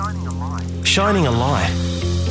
[0.00, 1.70] Shining a light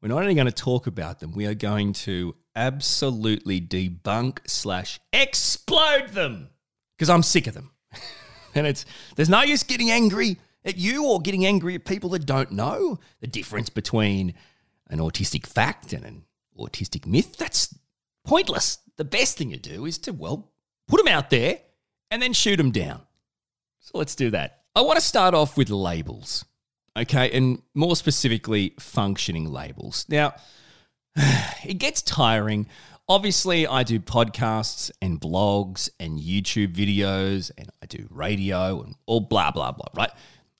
[0.00, 4.98] We're not only going to talk about them, we are going to absolutely debunk slash
[5.12, 6.48] explode them
[6.96, 7.72] because I'm sick of them.
[8.54, 12.24] and it's there's no use getting angry at you or getting angry at people that
[12.24, 14.34] don't know the difference between
[14.88, 16.22] an autistic fact and an
[16.58, 17.36] autistic myth.
[17.36, 17.74] That's
[18.24, 18.78] pointless.
[18.96, 20.50] The best thing to do is to, well,
[20.88, 21.60] put them out there
[22.10, 23.02] and then shoot them down.
[23.80, 24.62] So let's do that.
[24.74, 26.44] I want to start off with labels
[27.00, 30.06] okay, and more specifically, functioning labels.
[30.08, 30.34] Now,
[31.16, 32.66] it gets tiring.
[33.08, 39.20] Obviously, I do podcasts and blogs and YouTube videos, and I do radio and all
[39.20, 40.10] blah, blah, blah, right?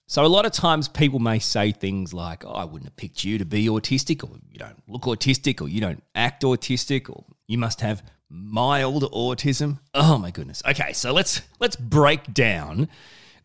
[0.09, 3.23] So, a lot of times people may say things like, oh, I wouldn't have picked
[3.23, 7.25] you to be autistic, or you don't look autistic, or you don't act autistic, or
[7.47, 9.79] you must have mild autism.
[9.95, 10.63] Oh my goodness.
[10.69, 12.89] Okay, so let's let's break down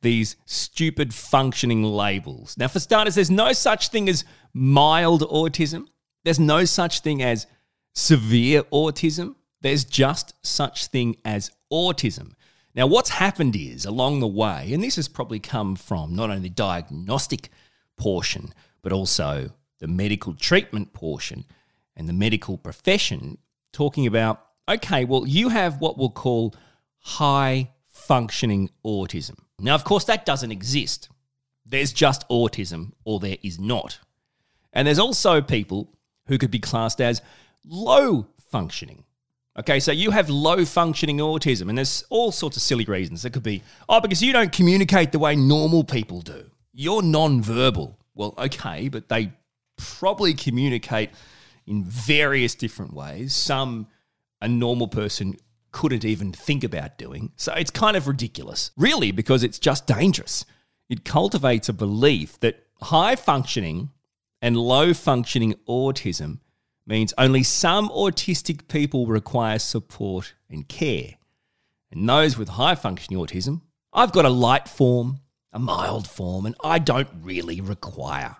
[0.05, 2.55] these stupid functioning labels.
[2.57, 4.23] Now, for starters, there's no such thing as
[4.53, 5.87] mild autism,
[6.23, 7.47] there's no such thing as
[7.93, 9.35] severe autism.
[9.61, 12.33] There's just such thing as autism.
[12.75, 16.43] Now, what's happened is along the way, and this has probably come from not only
[16.43, 17.49] the diagnostic
[17.97, 21.45] portion, but also the medical treatment portion
[21.95, 23.37] and the medical profession,
[23.71, 26.53] talking about okay, well, you have what we'll call
[26.99, 29.37] high functioning autism.
[29.59, 31.09] Now, of course, that doesn't exist.
[31.65, 33.99] There's just autism or there is not.
[34.73, 35.93] And there's also people
[36.27, 37.21] who could be classed as
[37.65, 39.03] low functioning.
[39.57, 43.23] Okay, so you have low functioning autism, and there's all sorts of silly reasons.
[43.23, 46.51] It could be, oh, because you don't communicate the way normal people do.
[46.73, 47.97] You're non-verbal.
[48.15, 49.31] Well, okay, but they
[49.77, 51.11] probably communicate
[51.65, 53.33] in various different ways.
[53.33, 53.87] Some
[54.41, 55.37] a normal person
[55.75, 57.33] couldn't even think about doing.
[57.35, 60.45] So it's kind of ridiculous, really, because it's just dangerous.
[60.87, 63.89] It cultivates a belief that high functioning
[64.41, 66.39] and low functioning autism
[66.87, 71.15] means only some autistic people require support and care.
[71.91, 73.59] And those with high functioning autism,
[73.91, 75.19] I've got a light form,
[75.51, 78.37] a mild form, and I don't really require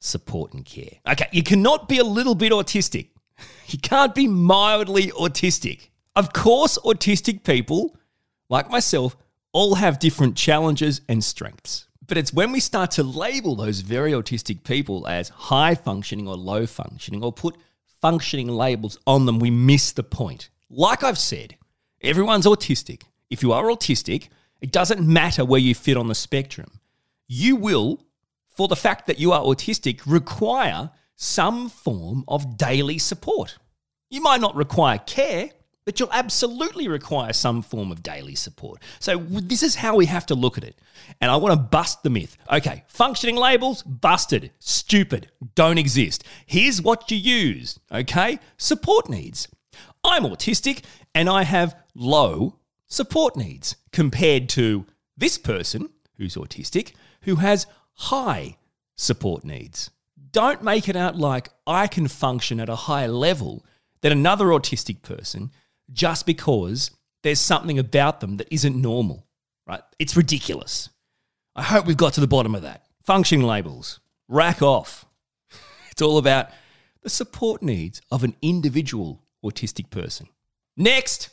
[0.00, 0.98] support and care.
[1.08, 3.10] Okay, you cannot be a little bit autistic.
[3.68, 5.91] You can't be mildly autistic.
[6.14, 7.96] Of course, autistic people,
[8.50, 9.16] like myself,
[9.52, 11.86] all have different challenges and strengths.
[12.06, 16.36] But it's when we start to label those very autistic people as high functioning or
[16.36, 17.56] low functioning or put
[18.02, 20.50] functioning labels on them, we miss the point.
[20.68, 21.56] Like I've said,
[22.02, 23.04] everyone's autistic.
[23.30, 24.28] If you are autistic,
[24.60, 26.80] it doesn't matter where you fit on the spectrum.
[27.28, 28.04] You will,
[28.48, 33.56] for the fact that you are autistic, require some form of daily support.
[34.10, 35.50] You might not require care,
[35.84, 38.82] but you'll absolutely require some form of daily support.
[39.00, 40.78] So, this is how we have to look at it.
[41.20, 42.36] And I want to bust the myth.
[42.50, 46.24] Okay, functioning labels, busted, stupid, don't exist.
[46.46, 48.38] Here's what you use, okay?
[48.56, 49.48] Support needs.
[50.04, 50.82] I'm autistic
[51.14, 52.58] and I have low
[52.88, 54.86] support needs compared to
[55.16, 56.92] this person who's autistic
[57.22, 58.56] who has high
[58.96, 59.90] support needs.
[60.30, 63.64] Don't make it out like I can function at a higher level
[64.00, 65.50] than another autistic person
[65.92, 66.90] just because
[67.22, 69.26] there's something about them that isn't normal,
[69.66, 69.82] right?
[69.98, 70.88] It's ridiculous.
[71.54, 72.84] I hope we've got to the bottom of that.
[73.02, 75.04] function labels, rack off.
[75.90, 76.48] It's all about
[77.02, 80.26] the support needs of an individual autistic person.
[80.74, 81.28] Next,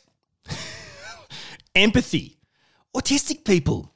[1.74, 2.36] empathy.
[2.94, 3.94] Autistic people,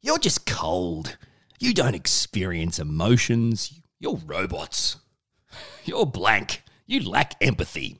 [0.00, 1.18] you're just cold.
[1.58, 3.78] You don't experience emotions.
[3.98, 4.96] You're robots.
[5.84, 6.62] You're blank.
[6.86, 7.98] You lack empathy.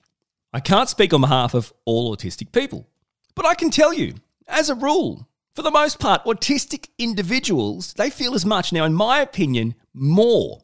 [0.57, 2.89] I can't speak on behalf of all autistic people,
[3.35, 4.15] but I can tell you,
[4.49, 8.95] as a rule, for the most part, autistic individuals, they feel as much, now, in
[8.95, 10.63] my opinion, more.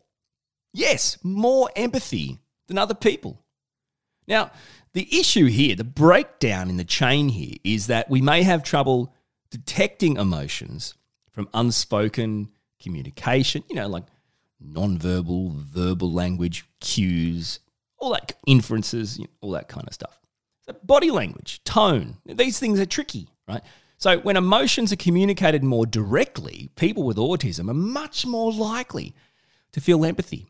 [0.73, 3.45] Yes, more empathy than other people.
[4.27, 4.51] Now,
[4.95, 9.15] the issue here, the breakdown in the chain here, is that we may have trouble
[9.51, 10.95] detecting emotions
[11.31, 12.49] from unspoken
[12.81, 14.05] communication, you know, like
[14.59, 17.61] non-verbal, verbal language, cues,
[18.03, 20.19] all that inferences, you know, all that kind of stuff.
[20.63, 23.63] So body language, tone, these things are tricky, right?
[23.97, 29.15] So when emotions are communicated more directly, people with autism are much more likely
[29.73, 30.49] to feel empathy,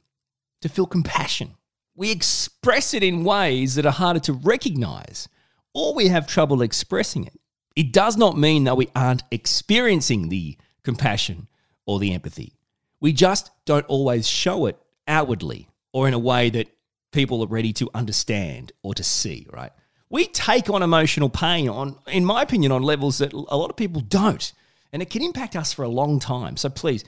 [0.63, 1.55] to feel compassion.
[1.95, 5.29] We express it in ways that are harder to recognize,
[5.75, 7.39] or we have trouble expressing it.
[7.77, 11.49] It does not mean that we aren't experiencing the compassion
[11.85, 12.55] or the empathy.
[12.99, 16.69] We just don't always show it outwardly or in a way that
[17.13, 19.73] people are ready to understand or to see, right?
[20.11, 23.77] We take on emotional pain on in my opinion on levels that a lot of
[23.77, 24.53] people don't.
[24.93, 26.57] And it can impact us for a long time.
[26.57, 27.05] So please,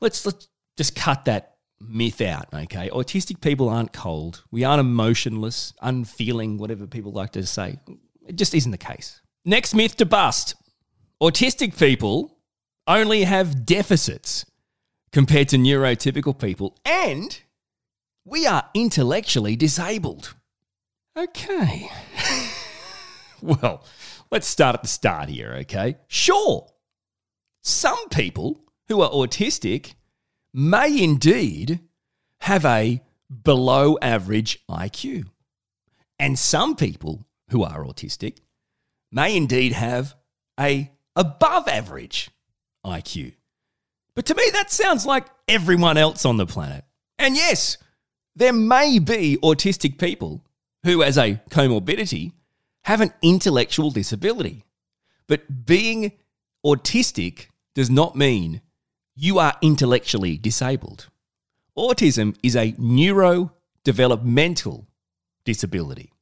[0.00, 2.90] let's let's just cut that myth out, okay?
[2.90, 4.44] Autistic people aren't cold.
[4.50, 7.78] We aren't emotionless, unfeeling, whatever people like to say.
[8.26, 9.20] It just isn't the case.
[9.44, 10.54] Next myth to bust.
[11.22, 12.38] Autistic people
[12.86, 14.44] only have deficits
[15.12, 17.40] compared to neurotypical people and
[18.28, 20.34] we are intellectually disabled.
[21.16, 21.90] Okay.
[23.42, 23.84] well,
[24.30, 25.96] let's start at the start here, okay?
[26.06, 26.68] Sure,
[27.62, 29.94] some people who are autistic
[30.52, 31.80] may indeed
[32.40, 33.02] have a
[33.42, 35.24] below average IQ.
[36.18, 38.38] And some people who are autistic
[39.12, 40.14] may indeed have
[40.58, 42.30] a above average
[42.84, 43.34] IQ.
[44.14, 46.84] But to me, that sounds like everyone else on the planet.
[47.18, 47.76] And yes,
[48.38, 50.44] there may be autistic people
[50.84, 52.30] who, as a comorbidity,
[52.84, 54.64] have an intellectual disability.
[55.26, 56.12] But being
[56.64, 58.60] autistic does not mean
[59.16, 61.08] you are intellectually disabled.
[61.76, 64.86] Autism is a neurodevelopmental
[65.44, 66.12] disability.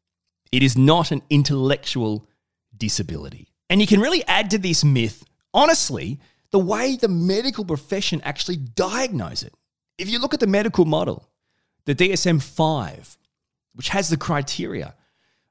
[0.50, 2.26] It is not an intellectual
[2.74, 3.48] disability.
[3.68, 6.18] And you can really add to this myth, honestly,
[6.50, 9.52] the way the medical profession actually diagnose it.
[9.98, 11.28] If you look at the medical model,
[11.86, 13.18] the DSM 5,
[13.74, 14.94] which has the criteria.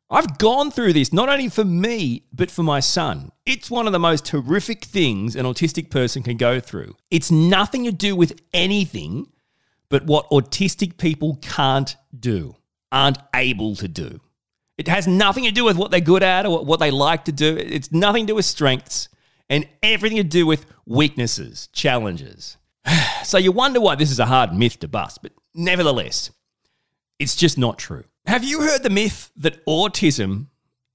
[0.09, 3.31] I've gone through this not only for me, but for my son.
[3.45, 6.95] It's one of the most horrific things an autistic person can go through.
[7.09, 9.31] It's nothing to do with anything
[9.89, 12.55] but what autistic people can't do,
[12.91, 14.19] aren't able to do.
[14.77, 17.31] It has nothing to do with what they're good at or what they like to
[17.31, 17.55] do.
[17.57, 19.09] It's nothing to do with strengths
[19.49, 22.57] and everything to do with weaknesses, challenges.
[23.23, 26.31] So you wonder why this is a hard myth to bust, but nevertheless,
[27.17, 28.03] it's just not true.
[28.25, 30.47] Have you heard the myth that autism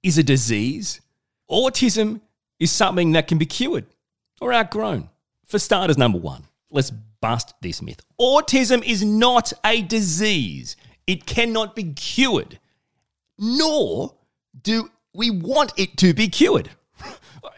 [0.03, 1.01] is a disease?
[1.51, 2.21] Autism
[2.59, 3.87] is something that can be cured
[4.41, 5.09] or outgrown.
[5.47, 8.01] For starters, number one, let's bust this myth.
[8.21, 10.77] Autism is not a disease,
[11.07, 12.61] it cannot be cured,
[13.39, 14.15] nor
[14.63, 16.71] do we want it to be cured.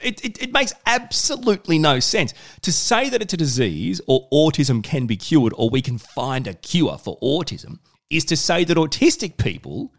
[0.01, 2.35] It, it, it, makes absolutely no sense.
[2.63, 6.47] To say that it's a disease or autism can be cured or we can find
[6.47, 7.79] a cure for autism
[8.11, 9.93] is to say that autistic people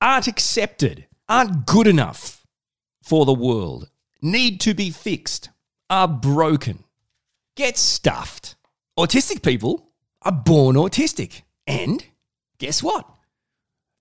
[0.00, 2.46] aren't accepted, aren't good enough
[3.02, 3.90] for the world,
[4.20, 5.50] need to be fixed,
[5.90, 6.84] are broken,
[7.56, 8.54] get stuffed.
[8.98, 9.92] Autistic people
[10.22, 11.42] are born autistic.
[11.66, 12.04] And
[12.58, 13.08] guess what?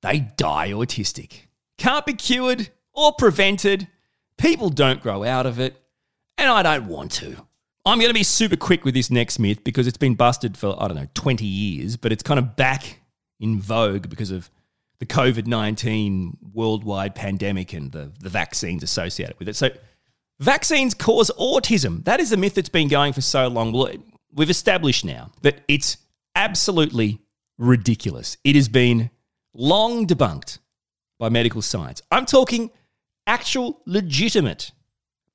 [0.02, 1.48] They die autistic.
[1.78, 3.88] Can't be cured or prevented
[4.42, 5.80] People don't grow out of it,
[6.40, 7.38] and I don't want to.
[7.86, 10.76] I'm going to be super quick with this next myth because it's been busted for,
[10.82, 13.02] I don't know, 20 years, but it's kind of back
[13.40, 14.50] in vogue because of
[14.98, 19.56] the COVID 19 worldwide pandemic and the, the vaccines associated with it.
[19.56, 19.70] So,
[20.40, 22.04] vaccines cause autism.
[22.06, 23.74] That is a myth that's been going for so long.
[24.34, 25.98] We've established now that it's
[26.36, 27.20] absolutely
[27.60, 28.38] ridiculous.
[28.44, 29.12] It has been
[29.54, 30.58] long debunked
[31.20, 32.02] by medical science.
[32.10, 32.72] I'm talking
[33.32, 34.74] actual, legitimate,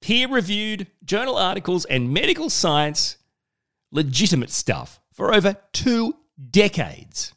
[0.03, 3.17] peer reviewed journal articles and medical science,
[3.91, 6.15] legitimate stuff for over two
[6.51, 7.33] decades.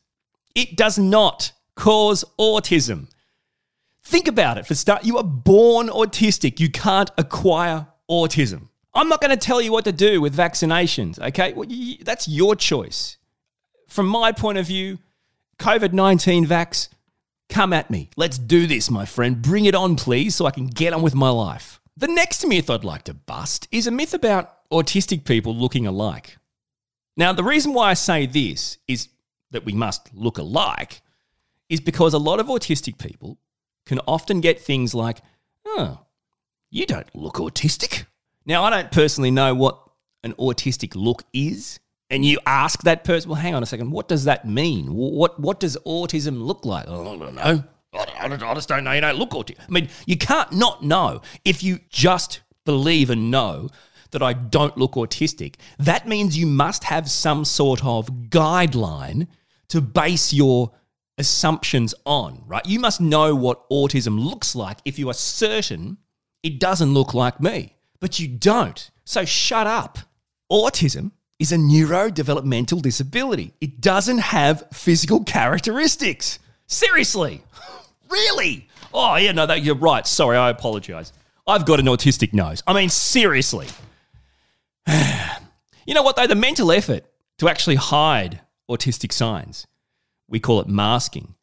[0.53, 3.07] It does not cause autism.
[4.03, 4.67] Think about it.
[4.67, 6.59] For start, you are born autistic.
[6.59, 8.67] You can't acquire autism.
[8.93, 11.53] I'm not going to tell you what to do with vaccinations, okay?
[11.53, 13.15] Well, you, that's your choice.
[13.87, 14.97] From my point of view,
[15.57, 16.89] COVID 19 vax,
[17.49, 18.09] come at me.
[18.15, 19.41] Let's do this, my friend.
[19.41, 21.79] Bring it on, please, so I can get on with my life.
[21.97, 26.37] The next myth I'd like to bust is a myth about autistic people looking alike.
[27.17, 29.09] Now, the reason why I say this is
[29.51, 31.01] that we must look alike
[31.67, 33.37] is because a lot of autistic people
[33.85, 35.19] can often get things like,
[35.65, 36.05] oh,
[36.69, 38.05] you don't look autistic.
[38.45, 39.79] Now, I don't personally know what
[40.23, 41.79] an autistic look is.
[42.09, 44.93] And you ask that person, well, hang on a second, what does that mean?
[44.93, 46.85] What, what does autism look like?
[46.87, 47.17] Oh, I
[48.27, 48.47] don't know.
[48.47, 48.91] I just don't know.
[48.91, 49.57] You don't look autistic.
[49.67, 51.21] I mean, you can't not know.
[51.45, 53.69] If you just believe and know
[54.11, 59.27] that I don't look autistic, that means you must have some sort of guideline
[59.69, 60.71] to base your
[61.19, 62.65] assumptions on, right?
[62.65, 65.97] You must know what autism looks like if you are certain
[66.43, 68.89] it doesn't look like me, but you don't.
[69.03, 69.99] So shut up.
[70.51, 73.53] Autism is a neurodevelopmental disability.
[73.62, 76.38] It doesn't have physical characteristics.
[76.67, 77.41] Seriously.
[78.10, 78.67] really?
[78.93, 80.05] Oh, yeah, no, that, you're right.
[80.05, 81.13] Sorry, I apologize.
[81.48, 82.62] I've got an autistic nose.
[82.67, 83.67] I mean, seriously.
[84.88, 86.27] you know what, though?
[86.27, 87.05] The mental effort
[87.38, 89.65] to actually hide autistic signs,
[90.27, 91.36] we call it masking,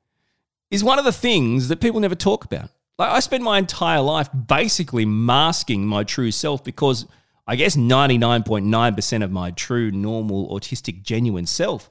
[0.71, 2.71] is one of the things that people never talk about.
[2.99, 7.07] Like, I spend my entire life basically masking my true self because
[7.47, 11.88] I guess 99.9% of my true, normal, autistic, genuine self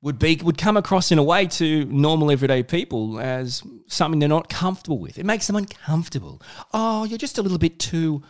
[0.00, 4.28] would be would come across in a way to normal everyday people as something they're
[4.28, 5.18] not comfortable with.
[5.18, 6.40] It makes them uncomfortable.
[6.72, 8.22] Oh, you're just a little bit too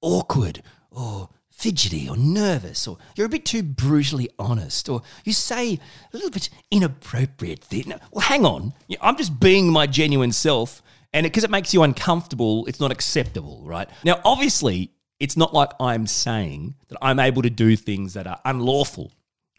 [0.00, 5.78] awkward or fidgety or nervous, or you're a bit too brutally honest, or you say
[6.12, 7.94] a little bit inappropriate thing.
[8.10, 8.74] Well, hang on.
[9.00, 10.82] I'm just being my genuine self,
[11.14, 13.88] and because it, it makes you uncomfortable, it's not acceptable, right?
[14.04, 18.40] Now, obviously, it's not like I'm saying that I'm able to do things that are
[18.44, 19.12] unlawful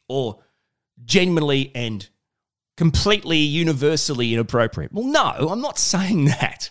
[0.07, 0.39] or
[1.03, 2.07] genuinely and
[2.75, 4.93] completely universally inappropriate.
[4.93, 6.69] Well, no, I'm not saying that.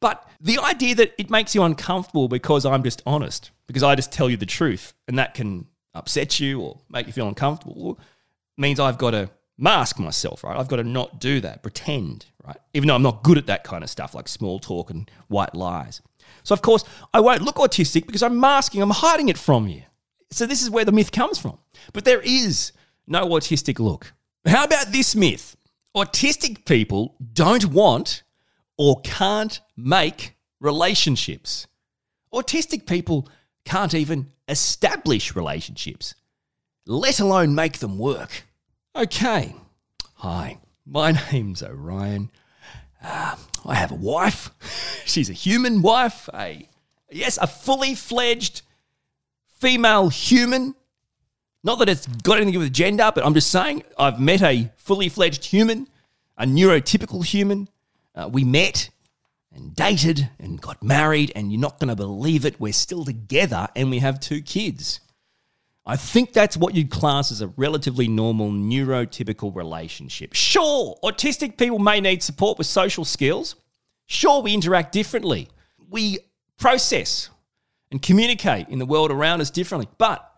[0.00, 4.12] But the idea that it makes you uncomfortable because I'm just honest, because I just
[4.12, 7.98] tell you the truth, and that can upset you or make you feel uncomfortable,
[8.56, 10.58] means I've got to mask myself, right?
[10.58, 12.56] I've got to not do that, pretend, right?
[12.74, 15.54] Even though I'm not good at that kind of stuff like small talk and white
[15.54, 16.02] lies.
[16.44, 19.82] So, of course, I won't look autistic because I'm masking, I'm hiding it from you.
[20.30, 21.58] So, this is where the myth comes from.
[21.92, 22.72] But there is
[23.06, 24.12] no autistic look.
[24.46, 25.56] How about this myth?
[25.96, 28.22] Autistic people don't want
[28.76, 31.66] or can't make relationships.
[32.32, 33.28] Autistic people
[33.64, 36.14] can't even establish relationships,
[36.86, 38.44] let alone make them work.
[38.94, 39.54] Okay.
[40.16, 42.30] Hi, my name's Orion.
[43.04, 44.50] Uh, I have a wife.
[45.04, 46.28] She's a human wife.
[46.34, 46.68] A
[47.10, 48.62] yes, a fully fledged
[49.58, 50.74] female human.
[51.62, 54.42] Not that it's got anything to do with gender, but I'm just saying I've met
[54.42, 55.88] a fully fledged human,
[56.36, 57.68] a neurotypical human.
[58.14, 58.90] Uh, we met
[59.54, 62.60] and dated and got married, and you're not going to believe it.
[62.60, 65.00] We're still together and we have two kids.
[65.86, 70.32] I think that's what you'd class as a relatively normal neurotypical relationship.
[70.32, 73.56] Sure, autistic people may need support with social skills.
[74.06, 75.48] Sure, we interact differently.
[75.90, 76.20] We
[76.58, 77.28] process
[77.90, 79.88] and communicate in the world around us differently.
[79.98, 80.28] But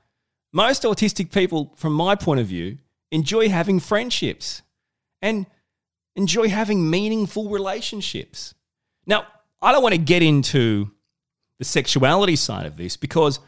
[0.53, 2.79] most autistic people, from my point of view,
[3.13, 4.63] enjoy having friendships
[5.23, 5.47] and
[6.17, 8.55] enjoy having meaningful relationships.
[9.07, 9.27] Now,
[9.63, 10.91] I don't want to get into
[11.59, 13.39] the sexuality side of this because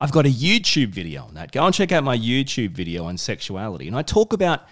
[0.00, 1.52] I've got a YouTube video on that.
[1.52, 3.86] Go and check out my YouTube video on sexuality.
[3.86, 4.62] And I talk about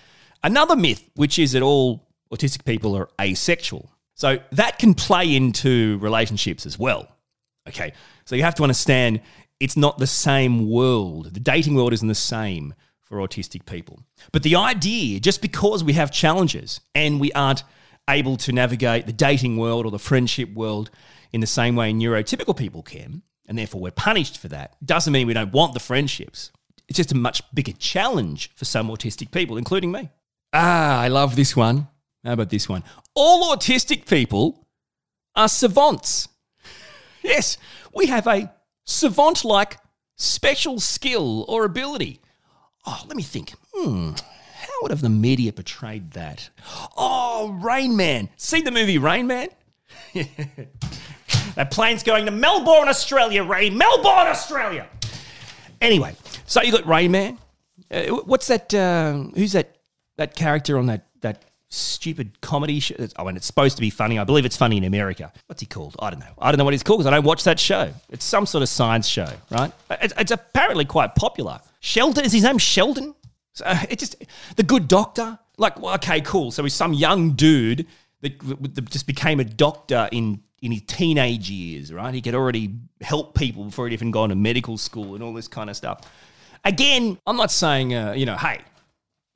[0.43, 3.91] another myth, which is that all autistic people are asexual.
[4.15, 7.09] So that can play into relationships as well.
[7.69, 7.93] Okay.
[8.27, 9.21] So you have to understand
[9.61, 11.33] it's not the same world.
[11.33, 14.01] The dating world isn't the same for autistic people.
[14.33, 17.65] But the idea, just because we have challenges and we aren't
[18.09, 20.91] able to navigate the dating world or the friendship world
[21.33, 25.27] in the same way neurotypical people can, and therefore we're punished for that, doesn't mean
[25.27, 26.51] we don't want the friendships.
[26.89, 30.11] It's just a much bigger challenge for some autistic people, including me.
[30.53, 31.89] Ah, I love this one.
[32.25, 32.85] How about this one?
[33.15, 34.67] All autistic people
[35.35, 36.29] are savants.
[37.23, 37.57] Yes,
[37.95, 38.53] we have a
[38.85, 39.79] savant like
[40.17, 42.21] special skill or ability.
[42.87, 43.55] Oh, let me think.
[43.73, 44.11] Hmm,
[44.57, 46.51] how would have the media portrayed that?
[46.99, 48.29] Oh, Rain Man.
[48.37, 49.49] See the movie Rain Man?
[51.55, 53.71] That plane's going to Melbourne, Australia, Ray.
[53.71, 54.89] Melbourne, Australia.
[55.81, 57.39] Anyway, so you got Rain Man.
[57.91, 58.73] Uh, what's that?
[58.73, 59.77] Uh, who's that?
[60.17, 62.95] That character on that that stupid comedy show.
[63.17, 64.19] Oh, and it's supposed to be funny.
[64.19, 65.33] I believe it's funny in America.
[65.47, 65.97] What's he called?
[65.99, 66.33] I don't know.
[66.39, 67.93] I don't know what he's called because I don't watch that show.
[68.11, 69.73] It's some sort of science show, right?
[69.91, 71.61] It's, it's apparently quite popular.
[71.81, 72.59] Sheldon is his name.
[72.59, 73.15] Sheldon.
[73.53, 74.17] So uh, it just
[74.57, 75.39] the good doctor.
[75.59, 76.51] Like, well, okay, cool.
[76.51, 77.87] So he's some young dude
[78.23, 82.15] that just became a doctor in in his teenage years, right?
[82.15, 85.47] He could already help people before he'd even gone to medical school and all this
[85.47, 86.11] kind of stuff.
[86.65, 88.63] Again, I'm not saying, uh, you know, hey,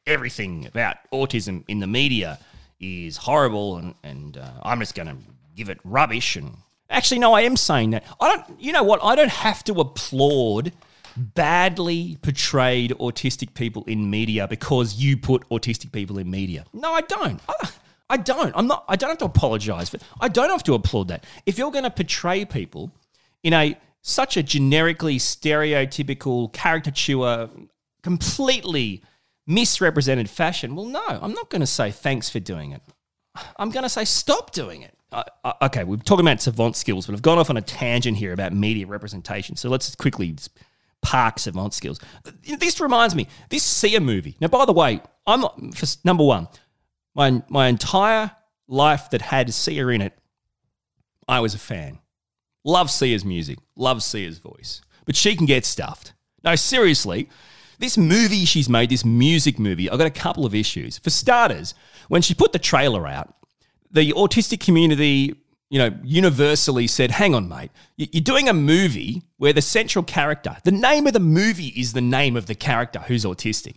[0.07, 2.39] everything about autism in the media
[2.81, 5.17] is horrible and, and uh, I'm just going to
[5.55, 6.35] give it rubbish.
[6.37, 6.57] And
[6.89, 8.05] actually, no, I am saying that.
[8.23, 9.01] I don't, you know what?
[9.03, 10.73] I don't have to applaud
[11.15, 16.65] badly portrayed autistic people in media because you put autistic people in media.
[16.73, 17.39] No, I don't.
[17.47, 17.69] I,
[18.11, 18.53] I don't.
[18.57, 18.85] I'm not.
[18.89, 19.99] I don't have to apologize for.
[20.21, 21.25] I don't have to applaud that.
[21.47, 22.93] If you're going to portray people
[23.43, 27.51] in a such a generically stereotypical caricature,
[28.03, 29.03] completely
[29.47, 32.83] misrepresented fashion, well, no, I'm not going to say thanks for doing it.
[33.57, 34.95] I'm going to say stop doing it.
[35.13, 38.17] Uh, uh, okay, we're talking about savant skills, but I've gone off on a tangent
[38.17, 39.57] here about media representation.
[39.57, 40.35] So let's quickly
[41.03, 42.01] park savant skills.
[42.59, 44.37] This reminds me, this Sia movie.
[44.41, 46.49] Now, by the way, I'm for number one,
[47.15, 48.33] my, my entire
[48.67, 50.19] life that had Sia in it,
[51.27, 51.99] I was a fan.
[52.65, 54.83] Love Sia's music, love Sia's voice.
[55.05, 56.13] But she can get stuffed.
[56.45, 57.29] No, seriously,
[57.79, 60.99] this movie she's made, this music movie, I've got a couple of issues.
[60.99, 61.75] For starters,
[62.09, 63.35] when she put the trailer out,
[63.91, 65.35] the autistic community,
[65.71, 70.57] you know, universally said, hang on, mate, you're doing a movie where the central character,
[70.65, 73.77] the name of the movie is the name of the character who's autistic.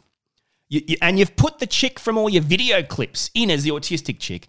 [0.72, 3.72] You, you, and you've put the chick from all your video clips in as the
[3.72, 4.48] autistic chick.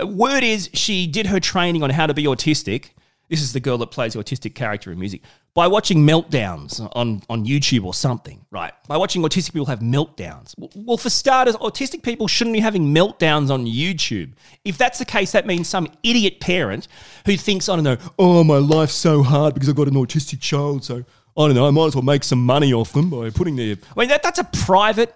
[0.00, 2.90] Uh, word is she did her training on how to be autistic.
[3.28, 5.22] This is the girl that plays the autistic character in music
[5.54, 8.72] by watching meltdowns on, on YouTube or something, right?
[8.86, 10.54] By watching autistic people have meltdowns.
[10.76, 14.34] Well, for starters, autistic people shouldn't be having meltdowns on YouTube.
[14.64, 16.86] If that's the case, that means some idiot parent
[17.24, 20.40] who thinks, I don't know, oh, my life's so hard because I've got an autistic
[20.40, 21.02] child, so
[21.36, 23.74] I don't know, I might as well make some money off them by putting their.
[23.96, 25.12] I mean, that, that's a private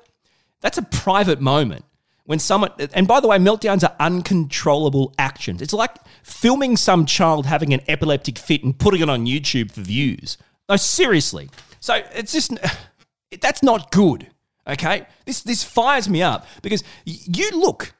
[0.60, 1.84] that's a private moment
[2.24, 5.60] when someone, and by the way, meltdowns are uncontrollable actions.
[5.60, 9.80] It's like filming some child having an epileptic fit and putting it on YouTube for
[9.80, 10.38] views.
[10.68, 11.50] No, seriously.
[11.80, 12.56] So it's just,
[13.40, 14.28] that's not good.
[14.66, 15.06] Okay?
[15.24, 17.94] This, this fires me up because you look,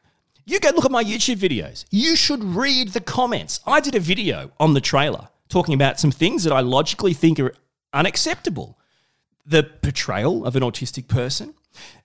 [0.45, 1.85] you go look at my YouTube videos.
[1.91, 3.61] You should read the comments.
[3.67, 7.41] I did a video on the trailer talking about some things that I logically think
[7.41, 7.55] are
[7.93, 8.79] unacceptable.
[9.45, 11.55] The portrayal of an autistic person,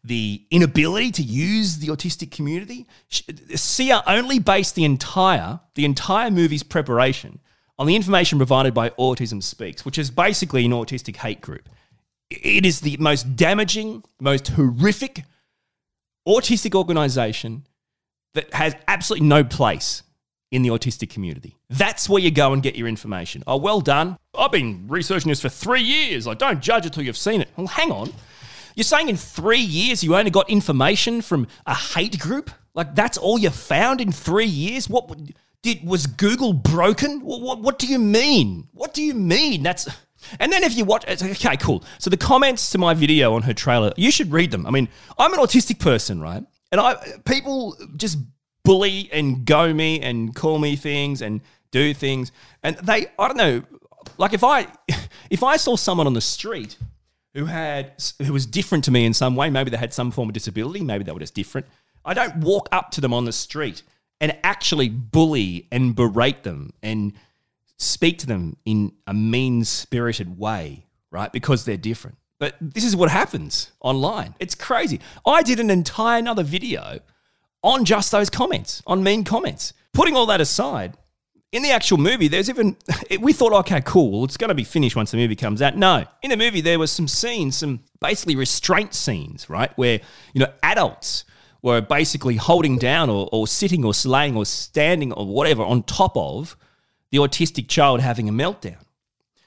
[0.03, 2.87] the inability to use the autistic community.
[3.09, 7.39] Sia only based the entire the entire movie's preparation
[7.77, 11.67] on the information provided by Autism Speaks, which is basically an autistic hate group.
[12.29, 15.23] It is the most damaging, most horrific
[16.27, 17.67] autistic organization
[18.33, 20.03] that has absolutely no place
[20.51, 21.57] in the autistic community.
[21.69, 23.43] That's where you go and get your information.
[23.45, 24.17] Oh, well done.
[24.37, 26.27] I've been researching this for three years.
[26.27, 27.49] I don't judge it till you've seen it.
[27.57, 28.13] Well, hang on.
[28.75, 32.51] You're saying in three years you only got information from a hate group?
[32.73, 34.89] Like that's all you found in three years?
[34.89, 35.09] What
[35.61, 37.21] did was Google broken?
[37.21, 38.67] What, what, what do you mean?
[38.73, 39.63] What do you mean?
[39.63, 39.87] That's
[40.39, 41.83] and then if you watch, okay, cool.
[41.99, 44.65] So the comments to my video on her trailer, you should read them.
[44.65, 46.43] I mean, I'm an autistic person, right?
[46.71, 48.17] And I people just
[48.63, 52.31] bully and go me and call me things and do things,
[52.63, 53.63] and they, I don't know,
[54.17, 54.67] like if I
[55.29, 56.77] if I saw someone on the street
[57.35, 59.49] who had who was different to me in some way.
[59.49, 60.83] Maybe they had some form of disability.
[60.83, 61.67] Maybe they were just different.
[62.03, 63.83] I don't walk up to them on the street
[64.21, 67.13] and actually bully and berate them and
[67.77, 71.31] speak to them in a mean spirited way, right?
[71.31, 72.17] Because they're different.
[72.39, 74.35] But this is what happens online.
[74.39, 74.99] It's crazy.
[75.25, 76.99] I did an entire another video
[77.63, 79.73] on just those comments, on mean comments.
[79.93, 80.95] Putting all that aside,
[81.55, 82.75] in the actual movie, there's even
[83.21, 85.77] we thought, okay, cool, it's going to be finished once the movie comes out.
[85.77, 90.01] No, in the movie there was some scenes, some basically restraint scenes, right, where
[90.33, 91.23] you know adults
[91.61, 96.15] were basically holding down or, or sitting or slaying or standing or whatever on top
[96.17, 96.57] of
[97.11, 98.77] the autistic child having a meltdown.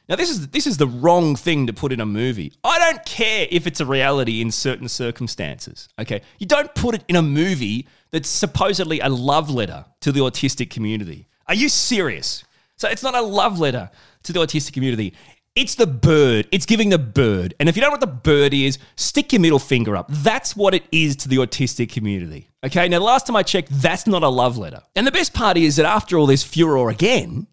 [0.08, 2.54] Now this is this is the wrong thing to put in a movie.
[2.64, 5.90] I don't care if it's a reality in certain circumstances.
[6.00, 10.20] Okay, you don't put it in a movie that's supposedly a love letter to the
[10.20, 11.28] autistic community.
[11.48, 12.44] Are you serious?
[12.76, 13.90] So it's not a love letter
[14.24, 15.14] to the autistic community.
[15.56, 16.46] It's the bird.
[16.52, 17.54] It's giving the bird.
[17.58, 20.06] And if you don't know what the bird is, stick your middle finger up.
[20.08, 22.48] That's what it is to the autistic community.
[22.64, 24.82] Okay, now last time I checked, that's not a love letter.
[24.94, 27.48] And the best part is that after all this furor again,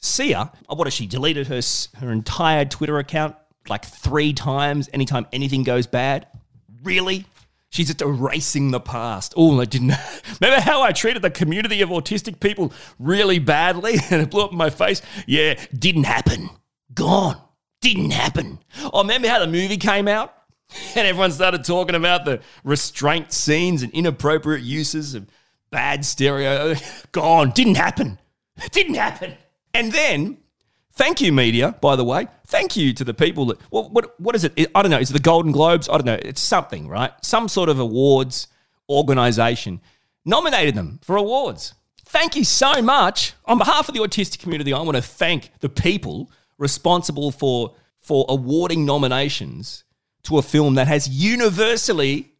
[0.00, 1.60] Sia, oh, what has she deleted her,
[1.98, 3.36] her entire Twitter account
[3.68, 6.26] like three times anytime anything goes bad?
[6.82, 7.24] Really?
[7.76, 9.34] She's just erasing the past.
[9.36, 9.92] Oh, I didn't.
[10.40, 14.52] Remember how I treated the community of autistic people really badly and it blew up
[14.52, 15.02] in my face?
[15.26, 16.48] Yeah, didn't happen.
[16.94, 17.38] Gone.
[17.82, 18.60] Didn't happen.
[18.82, 20.32] Oh, remember how the movie came out?
[20.96, 25.28] And everyone started talking about the restraint scenes and inappropriate uses of
[25.70, 26.74] bad stereo.
[27.12, 27.50] Gone.
[27.50, 28.18] Didn't happen.
[28.72, 29.34] Didn't happen.
[29.74, 30.38] And then,
[30.96, 32.26] thank you, media, by the way.
[32.46, 34.70] Thank you to the people that, what, what, what is it?
[34.74, 34.98] I don't know.
[34.98, 35.88] Is it the Golden Globes?
[35.88, 36.18] I don't know.
[36.20, 37.12] It's something, right?
[37.22, 38.48] Some sort of awards
[38.88, 39.80] organization
[40.24, 41.74] nominated them for awards.
[42.04, 43.34] Thank you so much.
[43.46, 48.24] On behalf of the autistic community, I want to thank the people responsible for, for
[48.28, 49.84] awarding nominations
[50.24, 52.32] to a film that has universally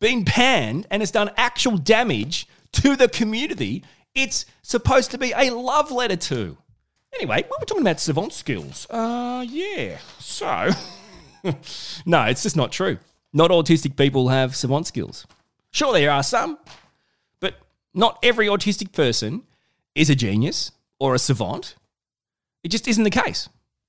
[0.00, 3.84] been panned and has done actual damage to the community
[4.14, 6.56] it's supposed to be a love letter to.
[7.14, 8.86] Anyway, we were talking about savant skills.
[8.90, 9.98] Uh, yeah.
[10.18, 10.70] So,
[12.06, 12.98] no, it's just not true.
[13.32, 15.26] Not autistic people have savant skills.
[15.70, 16.58] Sure, there are some,
[17.40, 17.54] but
[17.94, 19.42] not every autistic person
[19.94, 21.76] is a genius or a savant.
[22.62, 23.48] It just isn't the case.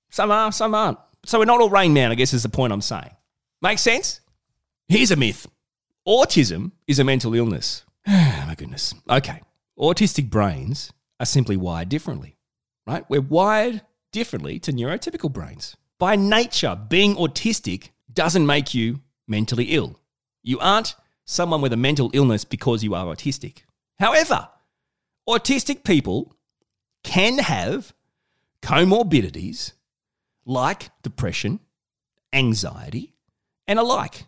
[0.09, 0.97] Some are, some aren't.
[1.25, 3.11] So we're not all Rain Man, I guess, is the point I'm saying.
[3.61, 4.21] Makes sense?
[4.87, 5.47] Here's a myth
[6.07, 7.85] autism is a mental illness.
[8.07, 8.93] My goodness.
[9.09, 9.41] Okay.
[9.79, 12.35] Autistic brains are simply wired differently,
[12.85, 13.05] right?
[13.09, 15.75] We're wired differently to neurotypical brains.
[15.99, 19.99] By nature, being autistic doesn't make you mentally ill.
[20.43, 23.59] You aren't someone with a mental illness because you are autistic.
[23.99, 24.49] However,
[25.27, 26.35] autistic people
[27.03, 27.93] can have
[28.61, 29.73] comorbidities
[30.45, 31.59] like depression,
[32.31, 33.13] anxiety,
[33.67, 34.25] and alike.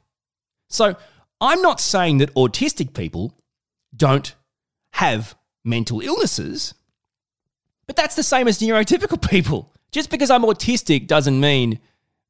[0.69, 0.95] So
[1.41, 3.33] I'm not saying that autistic people
[3.95, 4.33] don't
[4.91, 6.73] have mental illnesses,
[7.87, 9.73] but that's the same as neurotypical people.
[9.91, 11.79] Just because I'm autistic doesn't mean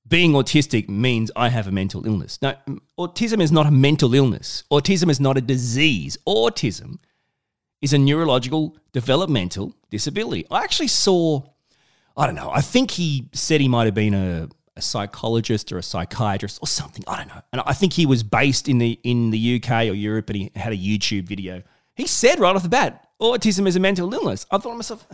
[0.08, 2.40] being autistic means I have a mental illness.
[2.42, 2.56] No,
[3.00, 4.64] autism is not a mental illness.
[4.72, 6.18] Autism is not a disease.
[6.28, 7.00] Autism
[7.82, 10.46] is a neurological developmental disability.
[10.52, 11.42] I actually saw,
[12.16, 15.78] I don't know, I think he said he might have been a, a psychologist or
[15.78, 17.04] a psychiatrist or something.
[17.08, 17.42] I don't know.
[17.52, 20.52] And I think he was based in the in the UK or Europe and he
[20.56, 21.64] had a YouTube video.
[21.96, 24.46] He said right off the bat, autism is a mental illness.
[24.52, 25.08] I thought to myself,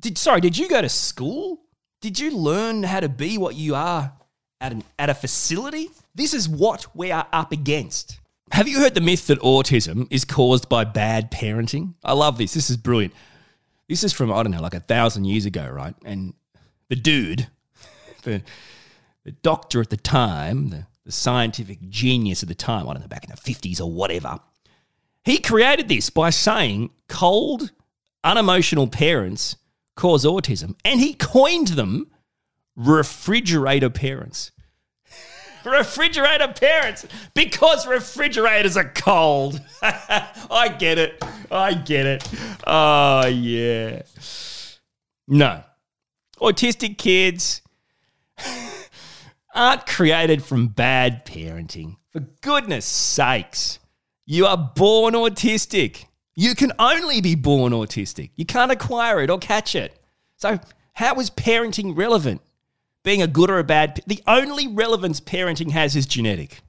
[0.00, 1.60] did sorry, did you go to school?
[2.00, 4.12] Did you learn how to be what you are
[4.60, 5.90] at an at a facility?
[6.14, 8.18] This is what we are up against.
[8.52, 11.94] Have you heard the myth that autism is caused by bad parenting?
[12.02, 12.54] I love this.
[12.54, 13.14] This is brilliant.
[13.88, 15.94] This is from I don't know, like a thousand years ago, right?
[16.04, 16.34] And
[16.88, 17.48] the dude,
[18.22, 18.42] the
[19.24, 23.08] the doctor at the time, the, the scientific genius at the time, I don't know,
[23.08, 24.40] back in the fifties or whatever,
[25.24, 27.70] he created this by saying cold,
[28.24, 29.56] unemotional parents
[29.96, 32.10] cause autism, and he coined them
[32.76, 34.52] refrigerator parents.
[35.64, 39.60] refrigerator parents because refrigerators are cold.
[39.82, 41.22] I get it.
[41.50, 42.28] I get it.
[42.66, 44.02] Oh, yeah.
[45.28, 45.62] No.
[46.40, 47.62] Autistic kids
[49.54, 51.96] aren't created from bad parenting.
[52.12, 53.78] For goodness sakes.
[54.26, 56.06] You are born autistic.
[56.40, 58.30] You can only be born autistic.
[58.34, 59.94] You can't acquire it or catch it.
[60.36, 60.58] So,
[60.94, 62.40] how is parenting relevant?
[63.04, 66.62] Being a good or a bad, the only relevance parenting has is genetic.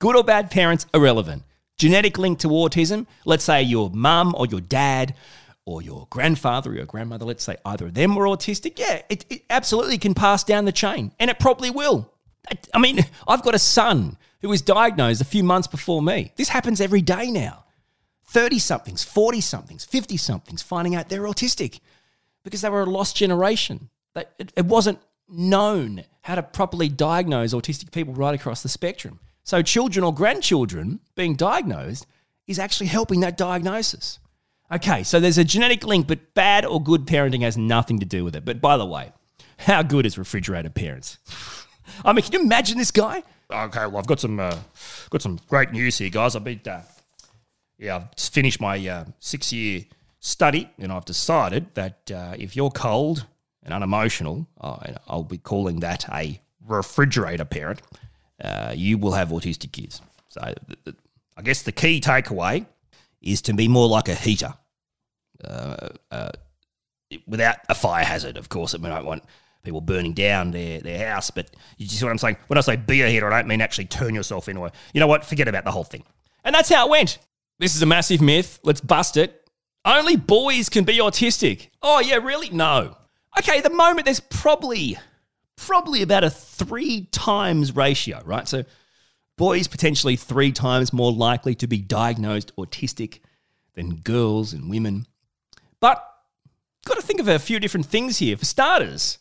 [0.00, 1.44] Good or bad parents are relevant.
[1.78, 5.14] Genetic link to autism, let's say your mum or your dad
[5.64, 9.24] or your grandfather or your grandmother, let's say either of them were autistic, yeah, it,
[9.30, 12.12] it absolutely can pass down the chain, and it probably will.
[12.74, 16.32] I mean, I've got a son who was diagnosed a few months before me.
[16.34, 17.61] This happens every day now.
[18.32, 21.80] 30 somethings, 40 somethings, 50 somethings finding out they're autistic
[22.44, 23.90] because they were a lost generation.
[24.14, 29.20] It wasn't known how to properly diagnose autistic people right across the spectrum.
[29.44, 32.06] So, children or grandchildren being diagnosed
[32.46, 34.18] is actually helping that diagnosis.
[34.72, 38.24] Okay, so there's a genetic link, but bad or good parenting has nothing to do
[38.24, 38.44] with it.
[38.44, 39.12] But by the way,
[39.58, 41.18] how good is refrigerator parents?
[42.04, 43.22] I mean, can you imagine this guy?
[43.50, 44.56] Okay, well, I've got some uh,
[45.10, 46.34] got some great news here, guys.
[46.34, 46.82] I've been, uh,
[47.82, 49.84] yeah, I've finished my uh, six year
[50.20, 53.26] study, and I've decided that uh, if you're cold
[53.64, 57.82] and unemotional, I'll be calling that a refrigerator parent.
[58.42, 60.00] Uh, you will have autistic kids.
[60.28, 60.40] So,
[61.36, 62.66] I guess the key takeaway
[63.20, 64.54] is to be more like a heater,
[65.44, 65.88] uh,
[67.26, 68.36] without a fire hazard.
[68.36, 69.24] Of course, I mean, I don't want
[69.64, 71.30] people burning down their, their house.
[71.30, 72.36] But you see what I'm saying?
[72.46, 75.00] When I say be a heater, I don't mean actually turn yourself into a, you
[75.00, 76.04] know what, forget about the whole thing.
[76.44, 77.18] And that's how it went.
[77.62, 78.58] This is a massive myth.
[78.62, 79.48] Let's bust it.
[79.84, 81.68] Only boys can be autistic.
[81.80, 82.50] Oh, yeah, really?
[82.50, 82.96] No.
[83.38, 84.98] Okay, the moment there's probably,
[85.56, 88.46] probably about a three times ratio, right?
[88.46, 88.64] So
[89.38, 93.20] Boys potentially three times more likely to be diagnosed autistic
[93.74, 95.06] than girls and women.
[95.80, 96.06] But
[96.86, 98.36] got to think of a few different things here.
[98.36, 99.18] For starters,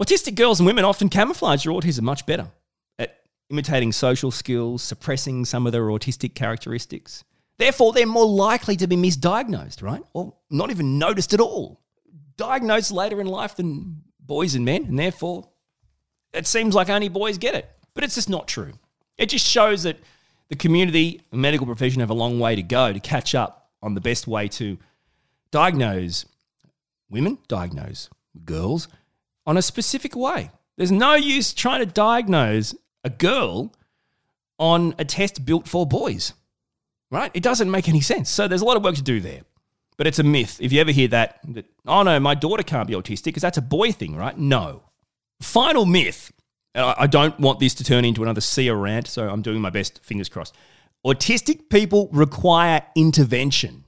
[0.00, 2.52] autistic girls and women often camouflage their autism much better
[2.98, 3.20] at
[3.50, 7.24] imitating social skills, suppressing some of their autistic characteristics.
[7.58, 10.02] Therefore, they're more likely to be misdiagnosed, right?
[10.12, 11.80] Or not even noticed at all.
[12.36, 15.48] Diagnosed later in life than boys and men, and therefore,
[16.32, 17.70] it seems like only boys get it.
[17.94, 18.72] But it's just not true.
[19.18, 19.98] It just shows that
[20.48, 23.94] the community and medical profession have a long way to go to catch up on
[23.94, 24.78] the best way to
[25.50, 26.24] diagnose
[27.10, 28.08] women, diagnose
[28.44, 28.88] girls
[29.46, 30.50] on a specific way.
[30.76, 33.74] There's no use trying to diagnose a girl
[34.58, 36.34] on a test built for boys,
[37.12, 37.30] right?
[37.34, 38.30] It doesn't make any sense.
[38.30, 39.42] So there's a lot of work to do there.
[39.98, 40.58] But it's a myth.
[40.60, 43.58] If you ever hear that, that oh no, my daughter can't be autistic because that's
[43.58, 44.36] a boy thing, right?
[44.36, 44.82] No.
[45.40, 46.32] Final myth.
[46.74, 50.00] I don't want this to turn into another Sia rant, so I'm doing my best,
[50.02, 50.56] fingers crossed.
[51.04, 53.84] Autistic people require intervention.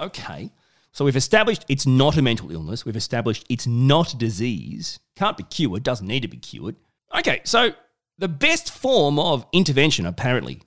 [0.00, 0.50] Okay.
[0.90, 2.84] So we've established it's not a mental illness.
[2.84, 4.98] We've established it's not a disease.
[5.14, 6.74] Can't be cured, doesn't need to be cured.
[7.16, 7.70] Okay, so
[8.18, 10.62] the best form of intervention, apparently,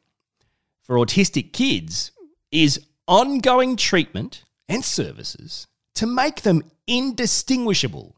[0.88, 2.12] for autistic kids
[2.50, 8.16] is ongoing treatment and services to make them indistinguishable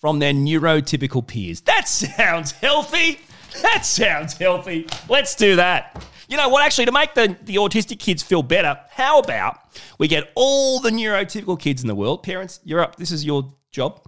[0.00, 1.60] from their neurotypical peers.
[1.62, 3.20] That sounds healthy.
[3.62, 4.86] That sounds healthy.
[5.08, 6.04] Let's do that.
[6.28, 6.64] You know what?
[6.64, 9.60] Actually, to make the, the autistic kids feel better, how about
[9.98, 12.24] we get all the neurotypical kids in the world?
[12.24, 12.96] Parents, you're up.
[12.96, 14.04] This is your job.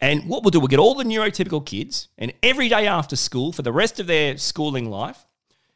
[0.00, 3.52] And what we'll do, we'll get all the neurotypical kids, and every day after school,
[3.52, 5.24] for the rest of their schooling life,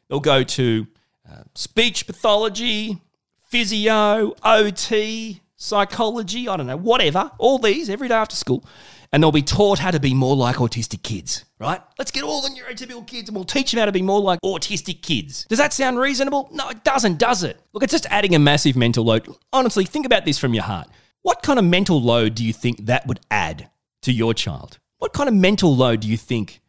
[0.09, 0.85] they'll go to
[1.31, 3.01] uh, speech pathology,
[3.49, 8.63] physio, OT, psychology, I don't know, whatever, all these every day after school
[9.11, 11.81] and they'll be taught how to be more like autistic kids, right?
[11.97, 14.39] Let's get all the neurotypical kids and we'll teach them how to be more like
[14.41, 15.45] autistic kids.
[15.45, 16.49] Does that sound reasonable?
[16.51, 17.59] No, it doesn't, does it?
[17.73, 19.27] Look, it's just adding a massive mental load.
[19.53, 20.87] Honestly, think about this from your heart.
[21.21, 23.69] What kind of mental load do you think that would add
[24.03, 24.79] to your child?
[24.97, 26.61] What kind of mental load do you think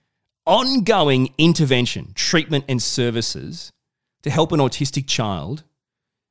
[0.46, 3.70] ongoing intervention, treatment, and services
[4.22, 5.64] to help an autistic child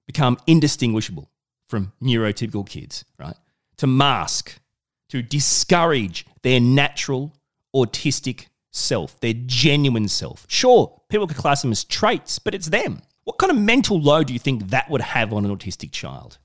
[0.06, 1.30] become indistinguishable
[1.67, 3.36] from neurotypical kids, right?
[3.78, 4.60] To mask
[5.10, 7.34] to discourage their natural
[7.76, 10.45] autistic self, their genuine self.
[10.47, 13.02] Sure, people could class them as traits, but it's them.
[13.23, 16.38] What kind of mental load do you think that would have on an autistic child?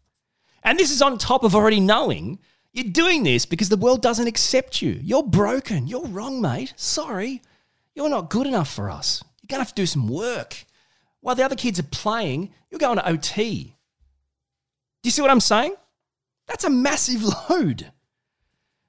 [0.65, 2.39] And this is on top of already knowing
[2.73, 4.99] you're doing this because the world doesn't accept you.
[5.03, 5.87] You're broken.
[5.87, 6.73] You're wrong, mate.
[6.77, 7.43] Sorry.
[7.95, 9.23] You're not good enough for us.
[9.43, 10.65] You're going to have to do some work.
[11.23, 13.77] While the other kids are playing, you're going to OT.
[15.03, 15.75] Do you see what I'm saying?
[16.47, 17.93] That's a massive load.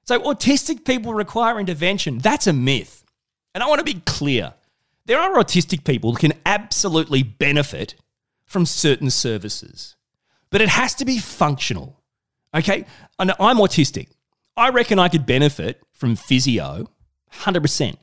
[0.04, 2.18] So, autistic people require intervention.
[2.18, 3.04] That's a myth.
[3.54, 4.52] And I want to be clear
[5.06, 7.94] there are autistic people who can absolutely benefit
[8.44, 9.96] from certain services,
[10.50, 12.00] but it has to be functional.
[12.54, 12.84] Okay?
[13.18, 14.08] And I'm autistic.
[14.56, 16.88] I reckon I could benefit from physio
[17.32, 17.96] 100%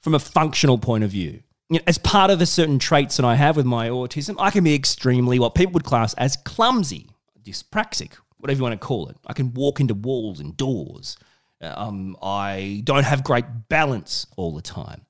[0.00, 1.42] from a functional point of view.
[1.70, 4.50] You know, as part of the certain traits that I have with my autism, I
[4.50, 7.10] can be extremely what people would class as clumsy,
[7.42, 9.16] dyspraxic, whatever you want to call it.
[9.26, 11.18] I can walk into walls and doors.
[11.60, 15.04] Um, I don't have great balance all the time.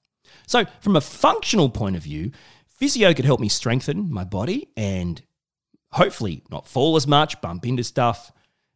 [0.47, 2.33] So, from a functional point of view,
[2.67, 5.21] physio could help me strengthen my body and
[5.91, 8.33] hopefully not fall as much, bump into stuff,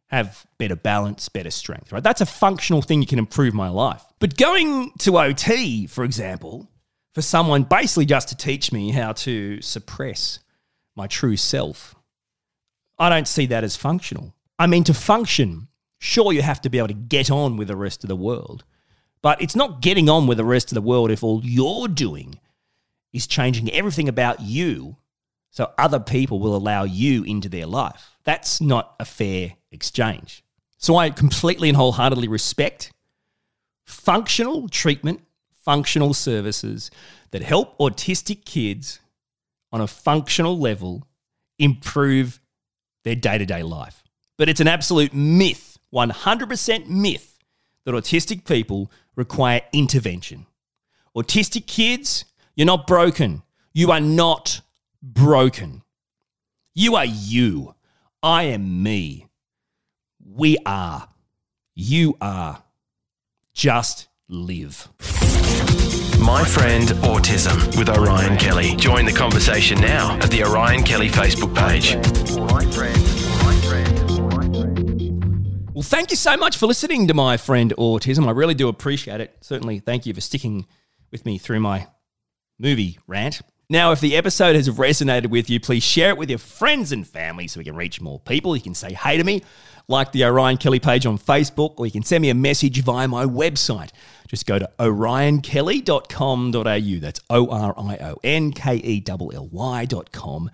[0.07, 2.03] have better balance, better strength, right?
[2.03, 4.03] That's a functional thing you can improve my life.
[4.19, 6.69] But going to OT, for example,
[7.13, 10.39] for someone basically just to teach me how to suppress
[10.95, 11.95] my true self,
[12.99, 14.33] I don't see that as functional.
[14.59, 15.67] I mean, to function,
[16.03, 18.65] Sure, you have to be able to get on with the rest of the world,
[19.21, 22.41] but it's not getting on with the rest of the world if all you're doing
[23.13, 24.97] is changing everything about you
[25.49, 28.17] so other people will allow you into their life.
[28.25, 30.43] That's not a fair exchange.
[30.77, 32.91] So I completely and wholeheartedly respect
[33.85, 35.21] functional treatment,
[35.63, 36.91] functional services
[37.31, 38.99] that help autistic kids
[39.71, 41.07] on a functional level
[41.59, 42.39] improve
[43.03, 44.03] their day to day life.
[44.37, 47.37] But it's an absolute myth 100% myth
[47.85, 50.47] that autistic people require intervention.
[51.15, 53.43] Autistic kids, you're not broken.
[53.73, 54.61] You are not
[55.01, 55.83] broken.
[56.73, 57.75] You are you.
[58.23, 59.27] I am me.
[60.25, 61.09] We are.
[61.75, 62.63] You are.
[63.53, 64.89] Just live.
[66.19, 68.75] My friend Autism with Orion Kelly.
[68.75, 71.95] Join the conversation now at the Orion Kelly Facebook page.
[75.73, 78.27] Well, thank you so much for listening to my friend Autism.
[78.27, 79.35] I really do appreciate it.
[79.41, 80.65] Certainly, thank you for sticking
[81.11, 81.87] with me through my
[82.57, 83.41] movie rant.
[83.73, 87.07] Now, if the episode has resonated with you, please share it with your friends and
[87.07, 88.55] family so we can reach more people.
[88.55, 89.41] You can say hey to me,
[89.87, 93.07] like the Orion Kelly page on Facebook, or you can send me a message via
[93.07, 93.89] my website.
[94.27, 96.99] Just go to orionkelly.com.au.
[96.99, 100.49] That's O R I O N K E L L Y.com.au.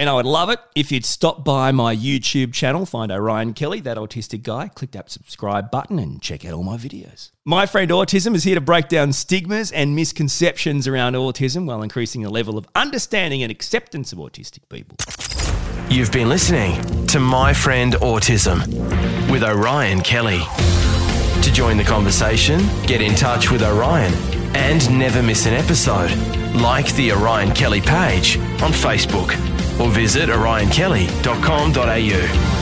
[0.00, 3.80] And I would love it if you'd stop by my YouTube channel, find Orion Kelly,
[3.80, 7.32] that autistic guy, click that subscribe button and check out all my videos.
[7.44, 12.22] My friend Autism is here to break down stigmas and misconceptions around autism while increasing
[12.22, 14.96] the level of understanding and acceptance of autistic people.
[15.90, 20.42] You've been listening to My Friend Autism with Orion Kelly.
[21.42, 24.14] To join the conversation, get in touch with Orion
[24.54, 26.12] and never miss an episode.
[26.54, 32.57] Like the Orion Kelly page on Facebook or visit orionkelly.com.au.